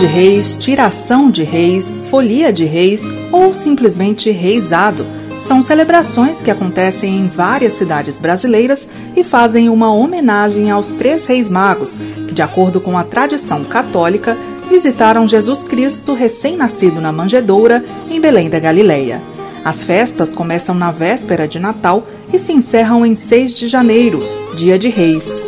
de 0.00 0.06
Reis, 0.06 0.56
Tiração 0.56 1.30
de 1.30 1.42
Reis, 1.42 1.94
Folia 2.04 2.50
de 2.50 2.64
Reis 2.64 3.02
ou 3.30 3.54
simplesmente 3.54 4.30
Reisado 4.30 5.06
são 5.36 5.62
celebrações 5.62 6.40
que 6.40 6.50
acontecem 6.50 7.18
em 7.18 7.28
várias 7.28 7.74
cidades 7.74 8.16
brasileiras 8.16 8.88
e 9.14 9.22
fazem 9.22 9.68
uma 9.68 9.92
homenagem 9.92 10.70
aos 10.70 10.88
três 10.88 11.26
reis 11.26 11.50
magos, 11.50 11.98
que, 12.26 12.32
de 12.32 12.40
acordo 12.40 12.80
com 12.80 12.96
a 12.96 13.04
tradição 13.04 13.62
católica, 13.62 14.38
visitaram 14.70 15.28
Jesus 15.28 15.64
Cristo 15.64 16.14
recém-nascido 16.14 16.98
na 16.98 17.12
manjedoura 17.12 17.84
em 18.10 18.18
Belém 18.18 18.48
da 18.48 18.58
Galileia. 18.58 19.20
As 19.62 19.84
festas 19.84 20.32
começam 20.32 20.74
na 20.74 20.90
véspera 20.90 21.46
de 21.46 21.58
Natal 21.58 22.06
e 22.32 22.38
se 22.38 22.54
encerram 22.54 23.04
em 23.04 23.14
6 23.14 23.52
de 23.52 23.68
janeiro, 23.68 24.22
dia 24.54 24.78
de 24.78 24.88
Reis. 24.88 25.44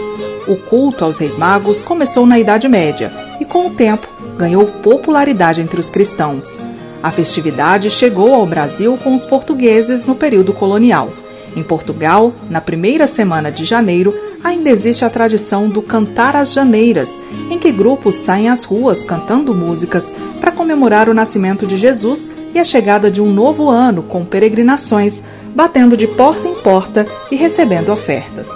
O 0.46 0.56
culto 0.56 1.06
aos 1.06 1.20
Reis 1.20 1.38
Magos 1.38 1.80
começou 1.80 2.26
na 2.26 2.38
Idade 2.38 2.68
Média 2.68 3.10
e, 3.40 3.46
com 3.46 3.68
o 3.68 3.70
tempo, 3.70 4.11
ganhou 4.36 4.66
popularidade 4.66 5.60
entre 5.60 5.80
os 5.80 5.90
cristãos. 5.90 6.58
A 7.02 7.10
festividade 7.10 7.90
chegou 7.90 8.34
ao 8.34 8.46
Brasil 8.46 8.98
com 9.02 9.14
os 9.14 9.26
portugueses 9.26 10.04
no 10.04 10.14
período 10.14 10.52
colonial. 10.52 11.12
Em 11.56 11.62
Portugal, 11.62 12.32
na 12.48 12.60
primeira 12.60 13.06
semana 13.06 13.50
de 13.50 13.64
janeiro, 13.64 14.14
ainda 14.42 14.70
existe 14.70 15.04
a 15.04 15.10
tradição 15.10 15.68
do 15.68 15.82
Cantar 15.82 16.34
às 16.34 16.52
Janeiras, 16.52 17.18
em 17.50 17.58
que 17.58 17.70
grupos 17.70 18.16
saem 18.16 18.48
às 18.48 18.64
ruas 18.64 19.02
cantando 19.02 19.54
músicas 19.54 20.12
para 20.40 20.52
comemorar 20.52 21.08
o 21.08 21.14
nascimento 21.14 21.66
de 21.66 21.76
Jesus 21.76 22.28
e 22.54 22.58
a 22.58 22.64
chegada 22.64 23.10
de 23.10 23.20
um 23.20 23.32
novo 23.32 23.68
ano 23.68 24.02
com 24.02 24.24
peregrinações, 24.24 25.22
batendo 25.54 25.96
de 25.96 26.06
porta 26.06 26.48
em 26.48 26.54
porta 26.54 27.06
e 27.30 27.36
recebendo 27.36 27.92
ofertas. 27.92 28.50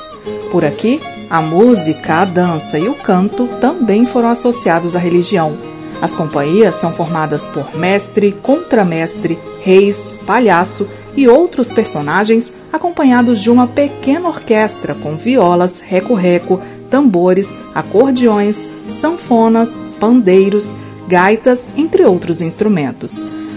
Por 0.50 0.64
aqui, 0.64 1.00
a 1.28 1.40
música, 1.40 2.22
a 2.22 2.24
dança 2.24 2.78
e 2.78 2.88
o 2.88 2.94
canto 2.94 3.46
também 3.60 4.06
foram 4.06 4.28
associados 4.28 4.94
à 4.94 4.98
religião. 4.98 5.56
As 6.00 6.14
companhias 6.14 6.74
são 6.74 6.92
formadas 6.92 7.46
por 7.46 7.77
mestre, 7.77 8.33
contramestre, 8.42 9.38
reis, 9.62 10.14
palhaço 10.27 10.86
e 11.16 11.27
outros 11.27 11.72
personagens 11.72 12.52
acompanhados 12.72 13.41
de 13.41 13.50
uma 13.50 13.66
pequena 13.66 14.28
orquestra 14.28 14.94
com 14.94 15.16
violas, 15.16 15.80
reco-reco, 15.80 16.60
tambores, 16.91 17.55
acordeões, 17.74 18.68
sanfonas, 18.88 19.80
pandeiros, 19.98 20.74
gaitas, 21.08 21.68
entre 21.77 22.05
outros 22.05 22.40
instrumentos. 22.42 23.14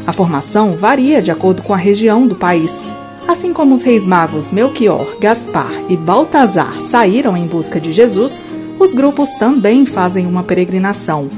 A 0.07 0.13
formação 0.13 0.75
varia 0.75 1.21
de 1.21 1.29
acordo 1.29 1.61
com 1.61 1.73
a 1.73 1.77
região 1.77 2.25
do 2.25 2.35
país. 2.35 2.89
Assim 3.29 3.53
como 3.53 3.75
os 3.75 3.83
reis 3.83 4.07
magos 4.07 4.49
Melchior, 4.49 5.05
Gaspar 5.19 5.71
e 5.87 5.95
Baltazar 5.95 6.81
saíram 6.81 7.37
em 7.37 7.45
busca 7.45 7.79
de 7.79 7.91
Jesus, 7.91 8.41
os 8.79 8.91
grupos 8.91 9.29
também 9.35 9.85
fazem 9.85 10.25
uma 10.25 10.41
peregrinação. 10.41 11.29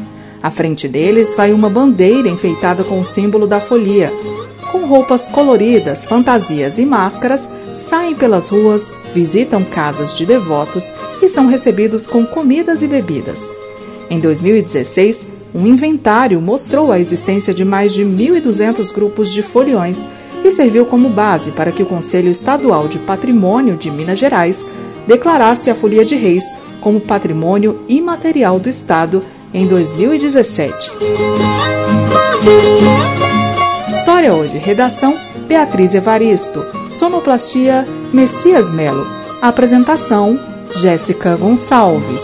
À 0.42 0.50
frente 0.50 0.88
deles 0.88 1.36
vai 1.36 1.52
uma 1.52 1.69
bandeira 1.69 2.30
enfeitada 2.30 2.86
com 2.86 3.02
o 3.02 3.06
símbolo 3.06 3.45
da 3.45 3.59
folia. 3.59 4.09
Com 4.72 4.86
roupas 4.86 5.28
coloridas, 5.28 6.06
fantasias 6.06 6.80
e 6.80 6.86
máscaras, 6.86 7.50
saem 7.75 8.16
pelas 8.16 8.47
ruas, 8.47 8.89
visitam 9.14 9.62
casas 9.62 10.17
de 10.17 10.25
devotos 10.25 10.86
e 11.22 11.28
são 11.28 11.47
recebidos 11.47 12.08
com 12.08 12.25
comidas 12.25 12.81
e 12.81 12.88
bebidas. 12.88 13.45
Em 14.09 14.17
2016, 14.17 15.28
um 15.53 15.67
inventário 15.67 16.39
mostrou 16.39 16.89
a 16.89 17.02
existência 17.02 17.53
de 17.53 17.66
mais 17.66 17.92
de 17.92 18.06
1.200 18.06 18.94
grupos 18.94 19.30
de 19.30 19.44
foliões 19.44 20.08
e 20.44 20.52
serviu 20.52 20.86
como 20.86 21.09
base 21.09 21.52
para 21.52 21.72
que 21.72 21.84
o 21.84 21.86
Conselho 21.86 22.30
Estadual 22.30 22.88
de 22.88 23.00
Patrimônio 23.00 23.75
de 23.75 23.92
Minas 23.92 24.20
Gerais 24.20 24.66
declarasse 25.08 25.70
a 25.70 25.75
Folia 25.75 26.06
de 26.06 26.16
Reis 26.16 26.44
como 26.80 27.00
patrimônio 27.00 27.81
imaterial 27.88 28.59
do 28.59 28.69
Estado 28.69 29.23
em 29.53 29.67
2017. 29.67 30.92
História 33.90 34.34
hoje, 34.34 34.57
redação 34.57 35.16
Beatriz 35.47 35.94
Evaristo, 35.94 36.63
sonoplastia 36.90 37.85
Messias 38.13 38.72
Melo, 38.72 39.06
apresentação 39.41 40.40
Jéssica 40.75 41.35
Gonçalves. 41.35 42.24